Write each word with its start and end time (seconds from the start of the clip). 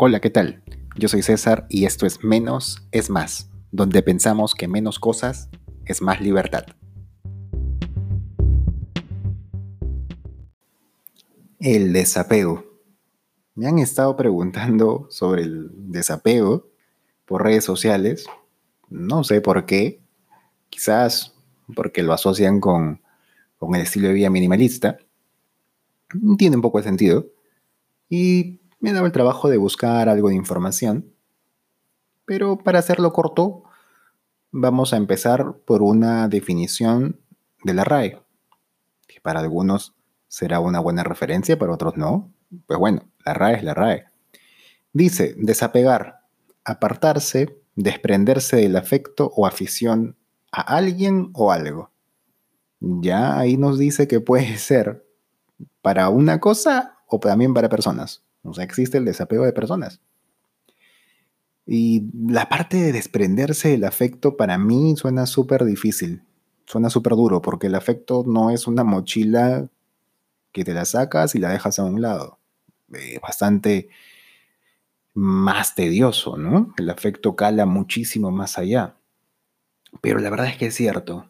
Hola, 0.00 0.20
¿qué 0.20 0.30
tal? 0.30 0.62
Yo 0.96 1.08
soy 1.08 1.22
César 1.22 1.66
y 1.68 1.84
esto 1.84 2.06
es 2.06 2.22
Menos 2.22 2.86
es 2.92 3.10
Más, 3.10 3.50
donde 3.72 4.00
pensamos 4.00 4.54
que 4.54 4.68
menos 4.68 5.00
cosas 5.00 5.50
es 5.86 6.02
más 6.02 6.20
libertad. 6.20 6.66
El 11.58 11.92
desapego. 11.92 12.64
Me 13.56 13.66
han 13.66 13.80
estado 13.80 14.14
preguntando 14.14 15.08
sobre 15.10 15.42
el 15.42 15.68
desapego 15.90 16.68
por 17.24 17.42
redes 17.42 17.64
sociales. 17.64 18.26
No 18.88 19.24
sé 19.24 19.40
por 19.40 19.66
qué. 19.66 20.00
Quizás 20.68 21.34
porque 21.74 22.04
lo 22.04 22.12
asocian 22.12 22.60
con, 22.60 23.02
con 23.58 23.74
el 23.74 23.82
estilo 23.82 24.06
de 24.06 24.14
vida 24.14 24.30
minimalista. 24.30 24.96
Tiene 26.38 26.54
un 26.54 26.62
poco 26.62 26.78
de 26.78 26.84
sentido. 26.84 27.26
Y 28.08 28.57
me 28.80 28.92
dado 28.92 29.06
el 29.06 29.12
trabajo 29.12 29.48
de 29.48 29.56
buscar 29.56 30.08
algo 30.08 30.28
de 30.28 30.36
información. 30.36 31.12
Pero 32.24 32.58
para 32.58 32.78
hacerlo 32.78 33.12
corto, 33.12 33.64
vamos 34.50 34.92
a 34.92 34.96
empezar 34.96 35.56
por 35.64 35.82
una 35.82 36.28
definición 36.28 37.20
de 37.64 37.74
la 37.74 37.84
RAE, 37.84 38.22
que 39.06 39.20
para 39.20 39.40
algunos 39.40 39.94
será 40.28 40.60
una 40.60 40.80
buena 40.80 41.02
referencia, 41.04 41.58
para 41.58 41.72
otros 41.72 41.96
no. 41.96 42.32
Pues 42.66 42.78
bueno, 42.78 43.02
la 43.24 43.34
RAE 43.34 43.56
es 43.56 43.64
la 43.64 43.74
RAE. 43.74 44.04
Dice, 44.92 45.34
desapegar, 45.38 46.20
apartarse, 46.64 47.60
desprenderse 47.74 48.56
del 48.56 48.76
afecto 48.76 49.32
o 49.34 49.46
afición 49.46 50.16
a 50.52 50.60
alguien 50.60 51.30
o 51.34 51.52
algo. 51.52 51.90
Ya 52.80 53.38
ahí 53.38 53.56
nos 53.56 53.78
dice 53.78 54.06
que 54.08 54.20
puede 54.20 54.56
ser 54.58 55.06
para 55.82 56.08
una 56.08 56.40
cosa 56.40 56.98
o 57.06 57.18
también 57.18 57.54
para 57.54 57.68
personas. 57.68 58.22
O 58.42 58.54
sea, 58.54 58.64
existe 58.64 58.98
el 58.98 59.04
desapego 59.04 59.44
de 59.44 59.52
personas. 59.52 60.00
Y 61.66 62.10
la 62.14 62.48
parte 62.48 62.78
de 62.78 62.92
desprenderse 62.92 63.68
del 63.68 63.84
afecto 63.84 64.36
para 64.36 64.56
mí 64.56 64.94
suena 64.96 65.26
súper 65.26 65.64
difícil, 65.64 66.22
suena 66.64 66.88
súper 66.88 67.12
duro, 67.12 67.42
porque 67.42 67.66
el 67.66 67.74
afecto 67.74 68.24
no 68.26 68.50
es 68.50 68.66
una 68.66 68.84
mochila 68.84 69.68
que 70.52 70.64
te 70.64 70.72
la 70.72 70.86
sacas 70.86 71.34
y 71.34 71.38
la 71.38 71.50
dejas 71.50 71.78
a 71.78 71.84
un 71.84 72.00
lado. 72.00 72.38
Es 72.90 73.20
bastante 73.20 73.90
más 75.12 75.74
tedioso, 75.74 76.38
¿no? 76.38 76.72
El 76.78 76.88
afecto 76.88 77.36
cala 77.36 77.66
muchísimo 77.66 78.30
más 78.30 78.56
allá. 78.56 78.96
Pero 80.00 80.20
la 80.20 80.30
verdad 80.30 80.46
es 80.46 80.56
que 80.56 80.66
es 80.66 80.74
cierto. 80.74 81.28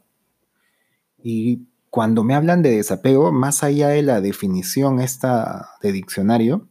Y 1.23 1.67
cuando 1.91 2.23
me 2.23 2.35
hablan 2.35 2.63
de 2.63 2.77
desapego, 2.77 3.33
más 3.33 3.65
allá 3.65 3.89
de 3.89 4.03
la 4.03 4.21
definición 4.21 5.01
esta 5.01 5.71
de 5.83 5.93
diccionario, 5.93 6.69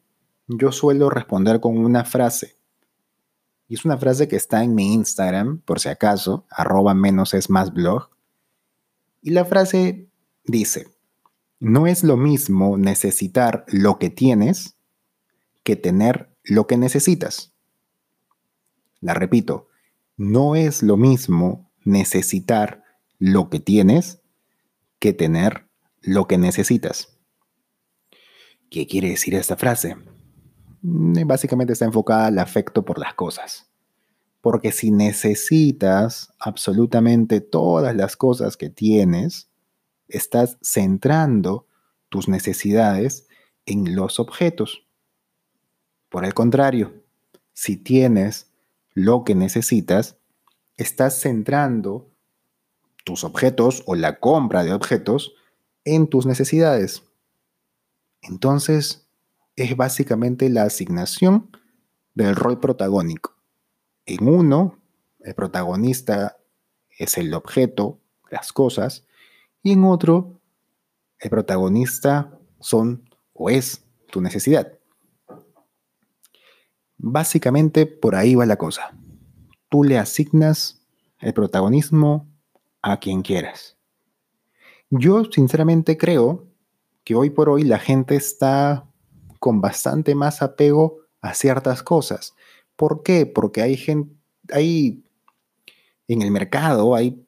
yo 0.47 0.71
suelo 0.71 1.09
responder 1.09 1.59
con 1.59 1.77
una 1.77 2.05
frase. 2.05 2.57
Y 3.67 3.75
es 3.75 3.85
una 3.85 3.97
frase 3.97 4.27
que 4.27 4.37
está 4.37 4.63
en 4.63 4.75
mi 4.75 4.93
Instagram, 4.93 5.59
por 5.59 5.79
si 5.79 5.89
acaso, 5.89 6.45
arroba 6.49 6.93
menos 6.93 7.33
es 7.33 7.49
más 7.49 7.73
blog. 7.73 8.09
Y 9.21 9.31
la 9.31 9.43
frase 9.43 10.07
dice, 10.45 10.87
no 11.59 11.85
es 11.85 12.03
lo 12.03 12.15
mismo 12.15 12.77
necesitar 12.77 13.65
lo 13.67 13.99
que 13.99 14.09
tienes 14.09 14.77
que 15.63 15.75
tener 15.75 16.29
lo 16.43 16.65
que 16.65 16.77
necesitas. 16.77 17.53
La 19.01 19.13
repito, 19.13 19.67
no 20.15 20.55
es 20.55 20.81
lo 20.81 20.95
mismo 20.95 21.69
necesitar 21.83 22.83
lo 23.19 23.49
que 23.49 23.59
tienes 23.59 24.21
que 24.99 25.11
tener 25.11 25.67
lo 26.01 26.25
que 26.27 26.37
necesitas. 26.37 27.17
¿Qué 28.69 28.87
quiere 28.87 29.09
decir 29.09 29.35
esta 29.35 29.57
frase? 29.57 29.97
Mm, 30.87 31.27
básicamente 31.27 31.73
está 31.73 31.83
enfocada 31.83 32.27
al 32.27 32.39
afecto 32.39 32.85
por 32.85 32.97
las 32.97 33.13
cosas. 33.13 33.69
Porque 34.39 34.71
si 34.71 34.91
necesitas 34.91 36.33
absolutamente 36.39 37.41
todas 37.41 37.93
las 37.93 38.15
cosas 38.15 38.55
que 38.55 38.69
tienes, 38.69 39.49
estás 40.07 40.57
centrando 40.61 41.67
tus 42.07 42.29
necesidades 42.29 43.27
en 43.65 43.97
los 43.97 44.17
objetos. 44.21 44.87
Por 46.07 46.23
el 46.23 46.33
contrario, 46.33 47.03
si 47.51 47.75
tienes 47.75 48.49
lo 48.93 49.25
que 49.25 49.35
necesitas, 49.35 50.15
estás 50.77 51.19
centrando 51.19 52.09
tus 53.03 53.25
objetos 53.25 53.83
o 53.85 53.95
la 53.95 54.21
compra 54.21 54.63
de 54.63 54.71
objetos 54.71 55.33
en 55.83 56.07
tus 56.07 56.25
necesidades. 56.25 57.03
Entonces, 58.21 59.06
es 59.57 59.75
básicamente 59.75 60.49
la 60.49 60.63
asignación 60.63 61.49
del 62.13 62.35
rol 62.35 62.59
protagónico. 62.59 63.35
En 64.05 64.29
uno, 64.29 64.79
el 65.19 65.35
protagonista 65.35 66.37
es 66.97 67.17
el 67.17 67.33
objeto, 67.33 67.99
las 68.29 68.53
cosas, 68.53 69.05
y 69.63 69.73
en 69.73 69.83
otro, 69.83 70.39
el 71.19 71.29
protagonista 71.31 72.39
son 72.59 73.09
o 73.33 73.49
es 73.49 73.83
tu 74.11 74.21
necesidad. 74.21 74.71
Básicamente 76.97 77.85
por 77.85 78.15
ahí 78.15 78.35
va 78.35 78.45
la 78.45 78.57
cosa. 78.57 78.95
Tú 79.69 79.83
le 79.83 79.97
asignas 79.97 80.81
el 81.19 81.33
protagonismo 81.33 82.27
a 82.81 82.99
quien 82.99 83.23
quieras. 83.23 83.75
Yo 84.89 85.25
sinceramente 85.25 85.97
creo 85.97 86.47
que 87.03 87.15
hoy 87.15 87.31
por 87.31 87.49
hoy 87.49 87.63
la 87.63 87.79
gente 87.79 88.15
está 88.15 88.86
con 89.47 89.61
bastante 89.61 90.13
más 90.13 90.41
apego 90.41 90.97
a 91.21 91.33
ciertas 91.33 91.81
cosas. 91.81 92.35
¿Por 92.75 93.01
qué? 93.01 93.25
Porque 93.25 93.61
hay 93.61 93.77
gente, 93.77 94.13
hay 94.51 95.05
en 96.09 96.21
el 96.21 96.31
mercado, 96.31 96.95
hay 96.95 97.25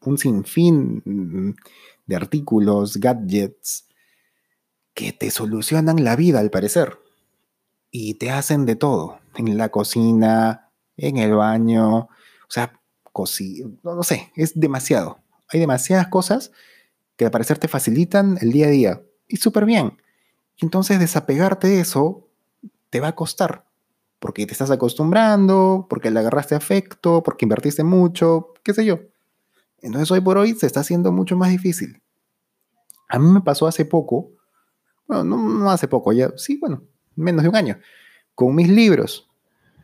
un 0.00 0.18
sinfín 0.18 1.56
de 2.04 2.16
artículos, 2.16 2.98
gadgets, 2.98 3.86
que 4.92 5.12
te 5.12 5.30
solucionan 5.30 6.04
la 6.04 6.16
vida 6.16 6.40
al 6.40 6.50
parecer. 6.50 6.98
Y 7.90 8.12
te 8.16 8.30
hacen 8.30 8.66
de 8.66 8.76
todo, 8.76 9.20
en 9.34 9.56
la 9.56 9.70
cocina, 9.70 10.70
en 10.98 11.16
el 11.16 11.32
baño, 11.32 11.96
o 12.00 12.08
sea, 12.50 12.78
no, 13.82 13.94
no 13.94 14.02
sé, 14.02 14.32
es 14.36 14.60
demasiado. 14.60 15.18
Hay 15.48 15.60
demasiadas 15.60 16.08
cosas 16.08 16.52
que 17.16 17.24
al 17.24 17.30
parecer 17.30 17.56
te 17.56 17.68
facilitan 17.68 18.36
el 18.42 18.52
día 18.52 18.66
a 18.66 18.70
día. 18.70 19.02
Y 19.28 19.38
súper 19.38 19.64
bien. 19.64 19.96
Y 20.56 20.64
entonces 20.64 20.98
desapegarte 20.98 21.68
de 21.68 21.80
eso 21.80 22.28
te 22.90 23.00
va 23.00 23.08
a 23.08 23.14
costar, 23.14 23.66
porque 24.18 24.46
te 24.46 24.52
estás 24.52 24.70
acostumbrando, 24.70 25.86
porque 25.90 26.10
le 26.10 26.20
agarraste 26.20 26.54
afecto, 26.54 27.22
porque 27.22 27.44
invertiste 27.44 27.82
mucho, 27.82 28.52
qué 28.62 28.72
sé 28.72 28.84
yo. 28.84 29.00
Entonces 29.80 30.10
hoy 30.10 30.20
por 30.20 30.38
hoy 30.38 30.54
se 30.54 30.66
está 30.66 30.80
haciendo 30.80 31.12
mucho 31.12 31.36
más 31.36 31.50
difícil. 31.50 32.00
A 33.08 33.18
mí 33.18 33.30
me 33.30 33.40
pasó 33.40 33.66
hace 33.66 33.84
poco, 33.84 34.30
bueno, 35.06 35.24
no, 35.24 35.70
hace 35.70 35.88
poco, 35.88 36.12
ya, 36.12 36.32
sí, 36.36 36.56
bueno, 36.58 36.82
menos 37.16 37.42
de 37.42 37.48
un 37.48 37.56
año, 37.56 37.78
con 38.34 38.54
mis 38.54 38.68
libros. 38.68 39.28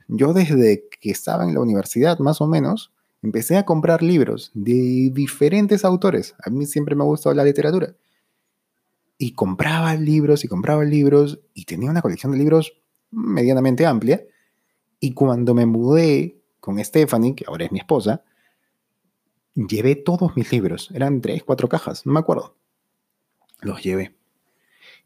Yo 0.09 0.32
desde 0.32 0.88
que 0.88 1.10
estaba 1.10 1.44
en 1.44 1.54
la 1.54 1.60
universidad, 1.60 2.19
más 2.19 2.41
o 2.41 2.47
menos, 2.47 2.92
empecé 3.22 3.56
a 3.56 3.64
comprar 3.64 4.03
libros 4.03 4.50
de 4.54 5.10
diferentes 5.12 5.84
autores. 5.84 6.34
A 6.44 6.50
mí 6.50 6.64
siempre 6.66 6.94
me 6.94 7.03
ha 7.03 7.06
gustado 7.06 7.34
la 7.34 7.44
literatura 7.44 7.94
y 9.22 9.32
compraba 9.32 9.94
libros 9.97 10.44
y 10.44 10.48
compraba 10.48 10.82
libros 10.82 11.41
y 11.53 11.66
tenía 11.66 11.91
una 11.91 12.00
colección 12.00 12.32
de 12.32 12.38
libros 12.38 12.81
medianamente 13.10 13.84
amplia. 13.84 14.25
Y 14.98 15.12
cuando 15.12 15.53
me 15.53 15.66
mudé 15.66 16.41
con 16.58 16.82
Stephanie, 16.82 17.34
que 17.34 17.44
ahora 17.47 17.66
es 17.66 17.70
mi 17.70 17.80
esposa, 17.80 18.25
llevé 19.54 19.94
todos 19.94 20.34
mis 20.36 20.50
libros. 20.50 20.91
Eran 20.94 21.20
tres, 21.20 21.44
cuatro 21.44 21.69
cajas, 21.69 22.06
no 22.06 22.14
me 22.14 22.20
acuerdo. 22.20 22.56
Los 23.60 23.82
llevé. 23.82 24.16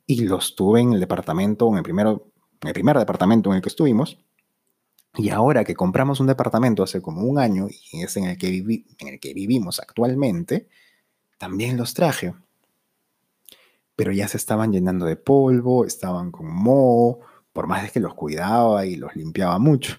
Y 0.07 0.21
los 0.21 0.55
tuve 0.55 0.81
en 0.81 0.93
el 0.93 1.01
departamento, 1.01 1.69
en 1.73 1.79
el, 1.79 1.83
primero, 1.83 2.31
el 2.61 2.73
primer 2.73 2.97
departamento 2.97 3.51
en 3.51 3.57
el 3.57 3.63
que 3.63 3.69
estuvimos. 3.69 4.19
Y 5.17 5.31
ahora 5.31 5.65
que 5.65 5.75
compramos 5.75 6.21
un 6.21 6.29
departamento 6.29 6.85
hace 6.85 7.03
como 7.03 7.23
un 7.23 7.41
año 7.41 7.67
y 7.93 8.03
es 8.03 8.17
en 8.17 8.27
el 8.27 8.39
que, 8.39 8.47
en 8.49 9.09
el 9.09 9.19
que 9.19 9.35
vivimos 9.35 9.81
actualmente, 9.81 10.69
también 11.37 11.77
los 11.77 11.95
traje 11.95 12.33
pero 13.97 14.13
ya 14.13 14.29
se 14.29 14.37
estaban 14.37 14.73
llenando 14.73 15.07
de 15.07 15.17
polvo, 15.17 15.85
estaban 15.85 16.31
con 16.31 16.47
moho, 16.53 17.21
por 17.53 17.67
más 17.67 17.83
de 17.83 17.91
que 17.91 18.01
los 18.01 18.15
cuidaba 18.15 18.87
y 18.87 18.97
los 18.97 19.15
limpiaba 19.15 19.59
mucho. 19.59 19.97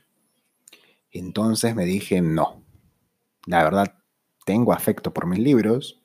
Entonces 1.12 1.75
me 1.75 1.86
dije, 1.86 2.21
no, 2.21 2.62
la 3.45 3.63
verdad, 3.63 3.95
tengo 4.45 4.74
afecto 4.74 5.13
por 5.13 5.27
mis 5.27 5.39
libros, 5.39 6.01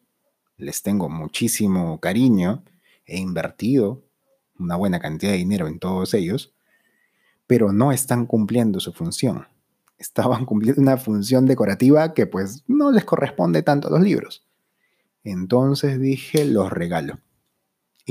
les 0.57 0.83
tengo 0.83 1.09
muchísimo 1.09 1.99
cariño, 2.01 2.63
he 3.05 3.19
invertido 3.19 4.05
una 4.59 4.77
buena 4.77 5.01
cantidad 5.01 5.33
de 5.33 5.39
dinero 5.39 5.67
en 5.67 5.81
todos 5.81 6.15
ellos, 6.15 6.55
pero 7.47 7.73
no 7.73 7.91
están 7.91 8.27
cumpliendo 8.27 8.79
su 8.79 8.93
función. 8.93 9.49
Estaban 9.99 10.45
cumpliendo 10.47 10.81
una 10.81 10.97
función 10.97 11.47
decorativa 11.47 12.15
que 12.15 12.27
pues 12.27 12.63
no 12.69 12.93
les 12.93 13.05
corresponde 13.05 13.63
tanto 13.63 13.89
a 13.89 13.91
los 13.91 14.01
libros. 14.01 14.47
Entonces 15.25 15.99
dije, 15.99 16.45
los 16.45 16.71
regalo 16.71 17.19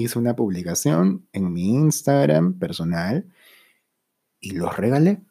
hice 0.01 0.19
una 0.19 0.35
publicación 0.35 1.27
en 1.33 1.53
mi 1.53 1.73
Instagram 1.73 2.57
personal 2.59 3.25
y 4.39 4.51
los 4.51 4.75
regalé, 4.77 5.21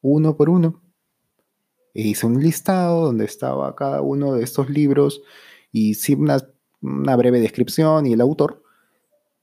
uno 0.00 0.36
por 0.36 0.48
uno. 0.48 0.82
E 1.94 2.02
hice 2.02 2.26
un 2.26 2.40
listado 2.42 3.06
donde 3.06 3.24
estaba 3.24 3.74
cada 3.74 4.02
uno 4.02 4.34
de 4.34 4.44
estos 4.44 4.70
libros 4.70 5.22
y 5.72 5.94
sin 5.94 6.20
una, 6.22 6.38
una 6.80 7.16
breve 7.16 7.40
descripción 7.40 8.06
y 8.06 8.12
el 8.12 8.20
autor. 8.20 8.62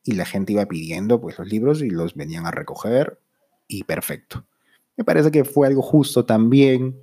Y 0.04 0.14
la 0.14 0.26
gente 0.26 0.54
iba 0.54 0.66
pidiendo 0.66 1.20
pues 1.20 1.38
los 1.38 1.48
libros 1.48 1.82
y 1.82 1.90
los 1.90 2.16
venían 2.16 2.46
a 2.46 2.52
recoger 2.52 3.20
y 3.68 3.84
perfecto. 3.84 4.46
Me 4.96 5.04
parece 5.04 5.32
que 5.32 5.44
fue 5.44 5.68
algo 5.68 5.82
justo 5.82 6.26
también 6.26 6.98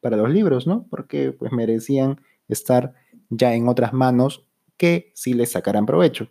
para 0.00 0.16
los 0.16 0.30
libros, 0.30 0.66
¿no? 0.66 0.86
Porque 0.90 1.32
pues 1.32 1.52
merecían 1.52 2.20
estar 2.48 2.94
ya 3.30 3.54
en 3.54 3.68
otras 3.68 3.92
manos 3.92 4.44
que 4.76 5.12
sí 5.14 5.32
les 5.32 5.52
sacaran 5.52 5.86
provecho. 5.86 6.28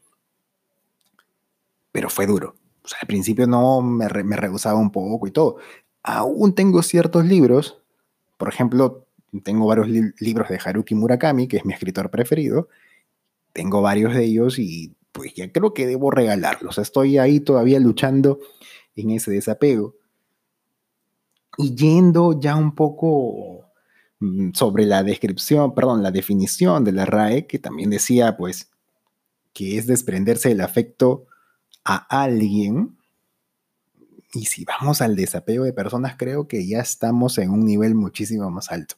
Pero 1.92 2.10
fue 2.10 2.26
duro. 2.26 2.56
O 2.84 2.88
sea, 2.88 3.00
al 3.02 3.08
principio 3.08 3.48
no 3.48 3.82
me, 3.82 4.08
me 4.24 4.36
rehusaba 4.36 4.80
un 4.80 4.92
poco 4.92 5.28
y 5.28 5.32
todo. 5.32 5.58
Aún 6.04 6.56
tengo 6.56 6.82
ciertos 6.82 7.26
libros, 7.26 7.82
por 8.38 8.50
ejemplo, 8.50 9.06
tengo 9.44 9.68
varios 9.68 9.88
libros 10.20 10.50
de 10.50 10.60
Haruki 10.64 10.96
Murakami, 10.96 11.48
que 11.48 11.58
es 11.58 11.66
mi 11.66 11.74
escritor 11.74 12.10
preferido. 12.10 12.70
Tengo 13.54 13.84
varios 13.84 14.14
de 14.14 14.26
ellos 14.26 14.60
y 14.60 14.96
pues 15.12 15.34
ya 15.36 15.52
creo 15.52 15.74
que 15.74 15.86
debo 15.86 16.12
regalarlos. 16.12 16.78
Estoy 16.78 17.18
ahí 17.18 17.40
todavía 17.40 17.80
luchando 17.80 18.40
en 18.96 19.12
ese 19.12 19.32
desapego. 19.32 19.96
Y 21.58 21.76
yendo 21.76 22.40
ya 22.40 22.56
un 22.56 22.74
poco 22.74 23.66
mm, 24.20 24.54
sobre 24.54 24.86
la 24.86 25.04
descripción, 25.04 25.76
perdón, 25.76 26.02
la 26.02 26.12
definición 26.12 26.84
de 26.84 26.94
la 26.94 27.06
RAE, 27.06 27.46
que 27.46 27.60
también 27.60 27.90
decía, 27.90 28.38
pues, 28.38 28.72
que 29.54 29.78
es 29.78 29.86
desprenderse 29.86 30.50
del 30.50 30.62
afecto 30.62 31.28
a 31.84 31.96
alguien. 32.24 32.98
Y 34.34 34.46
si 34.46 34.64
vamos 34.66 35.02
al 35.02 35.16
desapego 35.16 35.66
de 35.66 35.74
personas, 35.74 36.16
creo 36.18 36.48
que 36.48 36.66
ya 36.66 36.80
estamos 36.80 37.38
en 37.38 37.52
un 37.52 37.66
nivel 37.66 37.96
muchísimo 37.96 38.50
más 38.50 38.72
alto. 38.72 38.96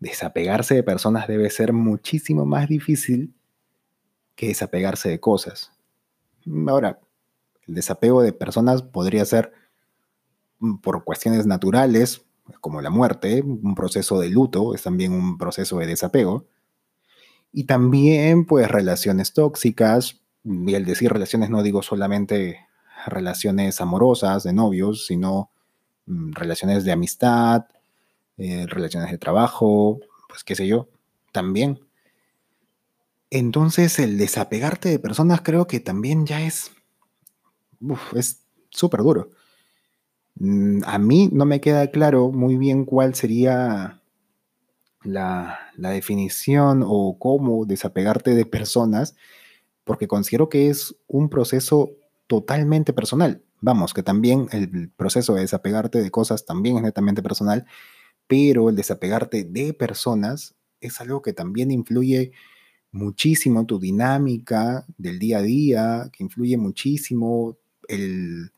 Desapegarse 0.00 0.74
de 0.74 0.82
personas 0.82 1.26
debe 1.26 1.50
ser 1.50 1.72
muchísimo 1.72 2.44
más 2.44 2.68
difícil 2.68 3.34
que 4.34 4.48
desapegarse 4.48 5.08
de 5.08 5.20
cosas. 5.20 5.72
Ahora, 6.68 7.00
el 7.66 7.74
desapego 7.74 8.22
de 8.22 8.32
personas 8.32 8.82
podría 8.82 9.24
ser 9.24 9.52
mm, 10.60 10.76
por 10.76 11.04
cuestiones 11.04 11.46
naturales, 11.46 12.22
como 12.60 12.80
la 12.80 12.90
muerte, 12.90 13.42
un 13.42 13.74
proceso 13.74 14.20
de 14.20 14.28
luto, 14.28 14.74
es 14.74 14.82
también 14.82 15.12
un 15.12 15.36
proceso 15.36 15.78
de 15.78 15.86
desapego. 15.86 16.46
Y 17.52 17.64
también, 17.64 18.44
pues, 18.44 18.68
relaciones 18.70 19.32
tóxicas, 19.32 20.20
y 20.46 20.74
al 20.74 20.84
decir 20.84 21.12
relaciones 21.12 21.50
no 21.50 21.62
digo 21.62 21.82
solamente 21.82 22.60
relaciones 23.06 23.80
amorosas 23.80 24.44
de 24.44 24.52
novios, 24.52 25.06
sino 25.06 25.50
mm, 26.06 26.32
relaciones 26.32 26.84
de 26.84 26.92
amistad, 26.92 27.66
eh, 28.38 28.66
relaciones 28.66 29.10
de 29.10 29.18
trabajo, 29.18 30.00
pues 30.28 30.44
qué 30.44 30.54
sé 30.54 30.66
yo, 30.66 30.88
también. 31.32 31.80
Entonces 33.30 33.98
el 33.98 34.18
desapegarte 34.18 34.88
de 34.88 34.98
personas 34.98 35.40
creo 35.42 35.66
que 35.66 35.80
también 35.80 36.26
ya 36.26 36.42
es 36.42 36.70
es 38.14 38.44
súper 38.70 39.00
duro. 39.02 39.30
Mm, 40.36 40.82
a 40.84 40.98
mí 40.98 41.28
no 41.32 41.44
me 41.44 41.60
queda 41.60 41.90
claro 41.90 42.30
muy 42.30 42.56
bien 42.56 42.84
cuál 42.84 43.14
sería 43.14 44.02
la, 45.02 45.60
definición 45.76 46.82
o 46.86 47.16
cómo 47.18 47.64
desapegarte 47.66 48.34
de 48.34 48.46
personas, 48.46 49.14
porque 49.86 50.08
considero 50.08 50.48
que 50.48 50.68
es 50.68 50.96
un 51.06 51.30
proceso 51.30 51.92
totalmente 52.26 52.92
personal. 52.92 53.44
Vamos, 53.60 53.94
que 53.94 54.02
también 54.02 54.48
el 54.50 54.90
proceso 54.90 55.34
de 55.34 55.42
desapegarte 55.42 56.02
de 56.02 56.10
cosas 56.10 56.44
también 56.44 56.76
es 56.76 56.82
netamente 56.82 57.22
personal, 57.22 57.64
pero 58.26 58.68
el 58.68 58.74
desapegarte 58.74 59.44
de 59.44 59.72
personas 59.72 60.56
es 60.80 61.00
algo 61.00 61.22
que 61.22 61.32
también 61.32 61.70
influye 61.70 62.32
muchísimo 62.90 63.64
tu 63.64 63.78
dinámica 63.78 64.84
del 64.98 65.20
día 65.20 65.38
a 65.38 65.42
día, 65.42 66.10
que 66.12 66.24
influye 66.24 66.56
muchísimo 66.56 67.56
el, 67.88 68.50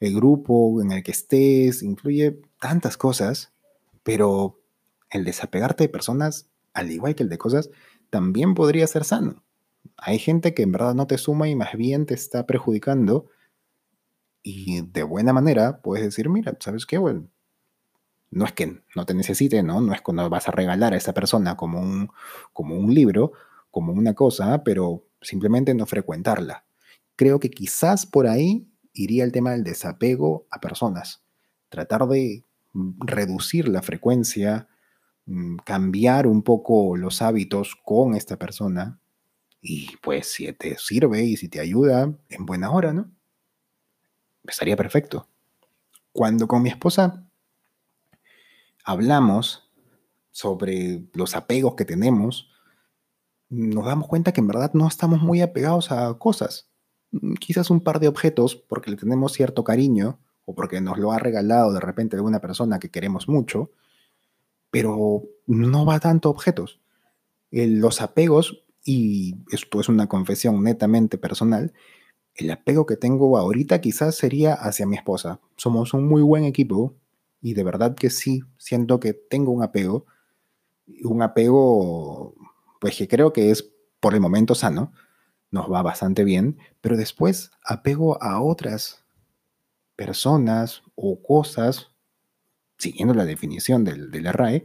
grupo 0.00 0.82
en 0.82 0.92
el 0.92 1.02
que 1.02 1.12
estés, 1.12 1.82
influye 1.82 2.40
tantas 2.60 2.96
cosas, 2.98 3.52
pero 4.02 4.60
el 5.10 5.24
desapegarte 5.24 5.84
de 5.84 5.88
personas, 5.88 6.50
al 6.74 6.90
igual 6.90 7.14
que 7.14 7.22
el 7.22 7.30
de 7.30 7.38
cosas, 7.38 7.70
también 8.10 8.54
podría 8.54 8.86
ser 8.86 9.04
sano. 9.04 9.44
Hay 9.96 10.18
gente 10.18 10.54
que 10.54 10.62
en 10.62 10.72
verdad 10.72 10.94
no 10.94 11.06
te 11.06 11.18
suma 11.18 11.48
y 11.48 11.56
más 11.56 11.74
bien 11.76 12.06
te 12.06 12.14
está 12.14 12.46
perjudicando. 12.46 13.28
Y 14.42 14.82
de 14.82 15.02
buena 15.02 15.32
manera 15.32 15.80
puedes 15.80 16.04
decir, 16.04 16.28
mira, 16.28 16.56
¿sabes 16.60 16.86
qué? 16.86 16.98
Bueno, 16.98 17.28
no 18.30 18.44
es 18.44 18.52
que 18.52 18.82
no 18.94 19.06
te 19.06 19.14
necesite, 19.14 19.62
¿no? 19.62 19.80
No 19.80 19.92
es 19.94 20.02
cuando 20.02 20.28
vas 20.28 20.48
a 20.48 20.52
regalar 20.52 20.92
a 20.92 20.96
esa 20.96 21.14
persona 21.14 21.56
como 21.56 21.80
un, 21.80 22.10
como 22.52 22.76
un 22.76 22.92
libro, 22.92 23.32
como 23.70 23.92
una 23.92 24.14
cosa, 24.14 24.64
pero 24.64 25.06
simplemente 25.20 25.74
no 25.74 25.86
frecuentarla 25.86 26.64
creo 27.16 27.40
que 27.40 27.50
quizás 27.50 28.06
por 28.06 28.26
ahí 28.26 28.68
iría 28.92 29.24
el 29.24 29.32
tema 29.32 29.52
del 29.52 29.64
desapego 29.64 30.46
a 30.50 30.60
personas. 30.60 31.24
Tratar 31.68 32.06
de 32.06 32.44
reducir 32.98 33.68
la 33.68 33.82
frecuencia, 33.82 34.68
mm, 35.26 35.56
cambiar 35.64 36.26
un 36.26 36.42
poco 36.42 36.96
los 36.96 37.22
hábitos 37.22 37.76
con 37.84 38.14
esta 38.14 38.38
persona 38.38 39.00
y 39.66 39.96
pues 40.02 40.30
si 40.30 40.52
te 40.52 40.76
sirve 40.76 41.24
y 41.24 41.38
si 41.38 41.48
te 41.48 41.58
ayuda, 41.58 42.12
en 42.28 42.44
buena 42.44 42.70
hora, 42.70 42.92
¿no? 42.92 43.10
Estaría 44.46 44.76
perfecto. 44.76 45.26
Cuando 46.12 46.46
con 46.46 46.62
mi 46.62 46.68
esposa 46.68 47.26
hablamos 48.84 49.72
sobre 50.30 51.06
los 51.14 51.34
apegos 51.34 51.76
que 51.76 51.86
tenemos, 51.86 52.50
nos 53.48 53.86
damos 53.86 54.06
cuenta 54.06 54.32
que 54.32 54.42
en 54.42 54.48
verdad 54.48 54.70
no 54.74 54.86
estamos 54.86 55.22
muy 55.22 55.40
apegados 55.40 55.90
a 55.90 56.12
cosas. 56.18 56.68
Quizás 57.40 57.70
un 57.70 57.80
par 57.80 58.00
de 58.00 58.08
objetos 58.08 58.54
porque 58.54 58.90
le 58.90 58.98
tenemos 58.98 59.32
cierto 59.32 59.64
cariño 59.64 60.18
o 60.44 60.54
porque 60.54 60.82
nos 60.82 60.98
lo 60.98 61.10
ha 61.10 61.18
regalado 61.18 61.72
de 61.72 61.80
repente 61.80 62.16
alguna 62.16 62.40
persona 62.40 62.78
que 62.78 62.90
queremos 62.90 63.30
mucho, 63.30 63.70
pero 64.70 65.22
no 65.46 65.86
va 65.86 66.00
tanto 66.00 66.28
a 66.28 66.32
objetos. 66.32 66.80
los 67.50 68.02
apegos, 68.02 68.63
y 68.84 69.36
esto 69.50 69.80
es 69.80 69.88
una 69.88 70.08
confesión 70.08 70.62
netamente 70.62 71.18
personal, 71.18 71.72
el 72.34 72.50
apego 72.50 72.86
que 72.86 72.96
tengo 72.96 73.38
ahorita 73.38 73.80
quizás 73.80 74.16
sería 74.16 74.54
hacia 74.54 74.86
mi 74.86 74.96
esposa. 74.96 75.40
Somos 75.56 75.94
un 75.94 76.06
muy 76.06 76.22
buen 76.22 76.44
equipo 76.44 76.94
y 77.40 77.54
de 77.54 77.62
verdad 77.62 77.94
que 77.94 78.10
sí, 78.10 78.42
siento 78.58 79.00
que 79.00 79.12
tengo 79.12 79.52
un 79.52 79.62
apego, 79.62 80.06
un 81.04 81.22
apego 81.22 82.34
pues 82.80 82.96
que 82.96 83.08
creo 83.08 83.32
que 83.32 83.50
es 83.50 83.70
por 84.00 84.14
el 84.14 84.20
momento 84.20 84.54
sano, 84.54 84.92
nos 85.50 85.70
va 85.72 85.82
bastante 85.82 86.24
bien, 86.24 86.58
pero 86.80 86.96
después 86.96 87.52
apego 87.64 88.22
a 88.22 88.42
otras 88.42 89.04
personas 89.96 90.82
o 90.96 91.22
cosas, 91.22 91.92
siguiendo 92.76 93.14
la 93.14 93.24
definición 93.24 93.84
del, 93.84 94.10
de 94.10 94.32
RAE, 94.32 94.64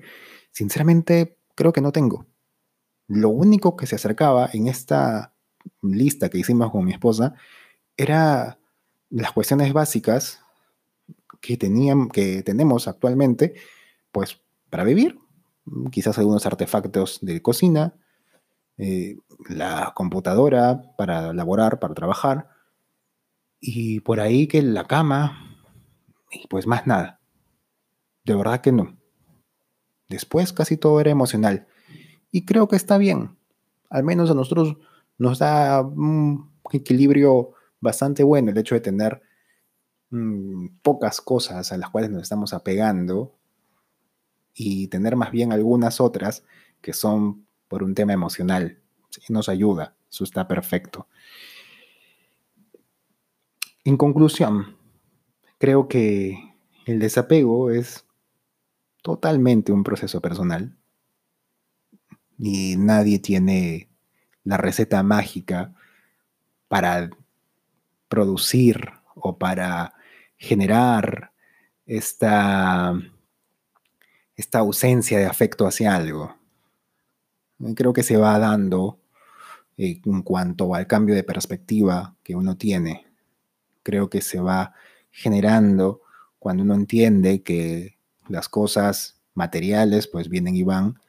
sinceramente 0.51 1.37
creo 1.55 1.71
que 1.71 1.81
no 1.81 1.91
tengo. 1.91 2.25
Lo 3.09 3.29
único 3.29 3.75
que 3.75 3.87
se 3.87 3.95
acercaba 3.95 4.49
en 4.53 4.67
esta 4.67 5.33
lista 5.81 6.29
que 6.29 6.37
hicimos 6.37 6.71
con 6.71 6.85
mi 6.85 6.91
esposa 6.91 7.33
era 7.97 8.59
las 9.09 9.31
cuestiones 9.31 9.73
básicas 9.73 10.41
que, 11.41 11.57
tenían, 11.57 12.09
que 12.09 12.43
tenemos 12.43 12.87
actualmente, 12.87 13.55
pues 14.11 14.39
para 14.69 14.83
vivir, 14.83 15.17
quizás 15.91 16.19
algunos 16.19 16.45
artefactos 16.45 17.17
de 17.23 17.41
cocina, 17.41 17.95
eh, 18.77 19.17
la 19.49 19.91
computadora 19.95 20.95
para 20.95 21.33
laborar, 21.33 21.79
para 21.79 21.95
trabajar, 21.95 22.49
y 23.59 24.01
por 24.01 24.19
ahí 24.19 24.45
que 24.47 24.61
la 24.61 24.85
cama, 24.85 25.57
y 26.31 26.45
pues 26.47 26.67
más 26.67 26.85
nada. 26.85 27.19
De 28.23 28.35
verdad 28.35 28.61
que 28.61 28.71
no. 28.71 28.99
Después 30.09 30.53
casi 30.53 30.77
todo 30.77 31.01
era 31.01 31.09
emocional. 31.09 31.67
Y 32.31 32.45
creo 32.45 32.67
que 32.67 32.75
está 32.75 32.97
bien. 32.97 33.35
Al 33.89 34.03
menos 34.03 34.29
a 34.29 34.35
nosotros 34.35 34.77
nos 35.17 35.39
da 35.39 35.81
un 35.81 36.51
equilibrio 36.71 37.51
bastante 37.79 38.23
bueno 38.23 38.51
el 38.51 38.57
hecho 38.57 38.75
de 38.75 38.81
tener 38.81 39.21
mm, 40.09 40.67
pocas 40.81 41.21
cosas 41.21 41.71
a 41.71 41.77
las 41.77 41.89
cuales 41.89 42.11
nos 42.11 42.23
estamos 42.23 42.53
apegando 42.53 43.35
y 44.53 44.87
tener 44.87 45.15
más 45.15 45.31
bien 45.31 45.51
algunas 45.51 46.01
otras 46.01 46.43
que 46.81 46.93
son 46.93 47.45
por 47.67 47.83
un 47.83 47.95
tema 47.95 48.13
emocional. 48.13 48.79
nos 49.29 49.49
ayuda, 49.49 49.95
eso 50.09 50.23
está 50.23 50.47
perfecto. 50.47 51.07
En 53.83 53.97
conclusión, 53.97 54.75
creo 55.57 55.87
que 55.87 56.37
el 56.85 56.99
desapego 56.99 57.71
es 57.71 58.05
totalmente 59.01 59.71
un 59.71 59.83
proceso 59.83 60.21
personal 60.21 60.78
y 62.39 62.77
nadie 62.77 63.19
tiene 63.19 63.89
la 64.45 64.57
receta 64.57 65.03
mágica 65.03 65.73
para 66.69 67.09
producir 68.07 68.89
o 69.15 69.37
para 69.37 69.93
generar 70.37 71.31
esta, 71.85 72.93
esta 74.35 74.59
ausencia 74.59 75.19
de 75.19 75.25
afecto 75.25 75.67
hacia 75.67 75.95
algo. 75.95 76.35
Creo 77.75 77.91
que 77.91 78.03
se 78.03 78.15
va 78.15 78.39
dando 78.39 78.99
eh, 79.77 79.99
en 80.05 80.21
cuanto 80.21 80.73
al 80.73 80.87
cambio 80.87 81.15
de 81.15 81.23
perspectiva 81.23 82.15
que 82.23 82.35
uno 82.35 82.55
tiene. 82.55 83.05
Creo 83.83 84.09
que 84.09 84.21
se 84.21 84.39
va 84.39 84.73
generando 85.11 86.01
cuando 86.39 86.63
uno 86.63 86.73
entiende 86.73 87.43
que 87.43 87.97
las 88.29 88.47
cosas 88.47 89.19
materiales 89.33 90.07
pues 90.07 90.29
vienen 90.29 90.55
y 90.55 90.63
van 90.63 90.99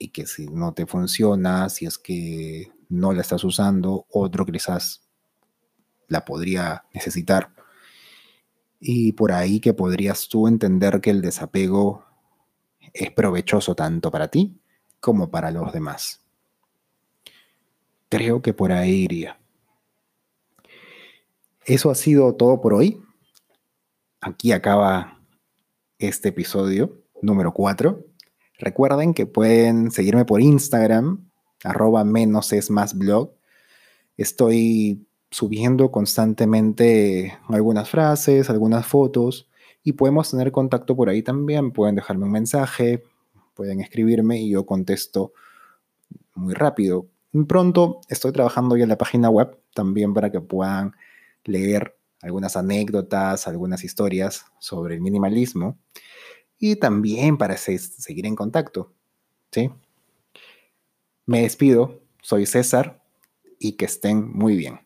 y 0.00 0.08
que 0.08 0.26
si 0.26 0.48
no 0.48 0.72
te 0.72 0.86
funciona, 0.86 1.68
si 1.68 1.84
es 1.84 1.98
que 1.98 2.72
no 2.88 3.12
la 3.12 3.20
estás 3.20 3.44
usando, 3.44 4.06
otro 4.10 4.46
quizás 4.46 5.06
la 6.08 6.24
podría 6.24 6.86
necesitar. 6.94 7.52
Y 8.80 9.12
por 9.12 9.30
ahí 9.30 9.60
que 9.60 9.74
podrías 9.74 10.28
tú 10.28 10.48
entender 10.48 11.02
que 11.02 11.10
el 11.10 11.20
desapego 11.20 12.06
es 12.94 13.10
provechoso 13.10 13.74
tanto 13.74 14.10
para 14.10 14.28
ti 14.28 14.58
como 15.00 15.30
para 15.30 15.50
los 15.50 15.70
demás. 15.70 16.24
Creo 18.08 18.40
que 18.40 18.54
por 18.54 18.72
ahí 18.72 19.02
iría. 19.02 19.38
Eso 21.66 21.90
ha 21.90 21.94
sido 21.94 22.34
todo 22.36 22.62
por 22.62 22.72
hoy. 22.72 23.02
Aquí 24.22 24.52
acaba 24.52 25.20
este 25.98 26.30
episodio 26.30 27.04
número 27.20 27.52
4. 27.52 28.09
Recuerden 28.60 29.14
que 29.14 29.24
pueden 29.24 29.90
seguirme 29.90 30.26
por 30.26 30.42
Instagram, 30.42 31.30
arroba 31.64 32.04
menos 32.04 32.52
es 32.52 32.68
más 32.68 32.96
blog. 32.96 33.32
Estoy 34.18 35.06
subiendo 35.30 35.90
constantemente 35.90 37.38
algunas 37.48 37.88
frases, 37.88 38.50
algunas 38.50 38.86
fotos 38.86 39.48
y 39.82 39.94
podemos 39.94 40.30
tener 40.30 40.52
contacto 40.52 40.94
por 40.94 41.08
ahí 41.08 41.22
también. 41.22 41.72
Pueden 41.72 41.94
dejarme 41.94 42.26
un 42.26 42.32
mensaje, 42.32 43.02
pueden 43.54 43.80
escribirme 43.80 44.42
y 44.42 44.50
yo 44.50 44.66
contesto 44.66 45.32
muy 46.34 46.52
rápido. 46.52 47.06
Pronto 47.48 48.02
estoy 48.10 48.32
trabajando 48.32 48.76
ya 48.76 48.82
en 48.82 48.90
la 48.90 48.98
página 48.98 49.30
web 49.30 49.58
también 49.72 50.12
para 50.12 50.30
que 50.30 50.42
puedan 50.42 50.92
leer 51.44 51.96
algunas 52.20 52.58
anécdotas, 52.58 53.48
algunas 53.48 53.84
historias 53.84 54.44
sobre 54.58 54.96
el 54.96 55.00
minimalismo 55.00 55.78
y 56.60 56.76
también 56.76 57.38
para 57.38 57.56
seguir 57.56 58.26
en 58.26 58.36
contacto. 58.36 58.92
¿sí? 59.50 59.70
Me 61.26 61.42
despido, 61.42 62.00
soy 62.22 62.46
César 62.46 63.02
y 63.58 63.72
que 63.72 63.86
estén 63.86 64.30
muy 64.30 64.56
bien. 64.56 64.80